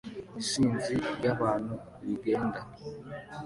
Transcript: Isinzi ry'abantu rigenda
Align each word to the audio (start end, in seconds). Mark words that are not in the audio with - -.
Isinzi 0.41 0.95
ry'abantu 1.17 1.73
rigenda 2.03 2.59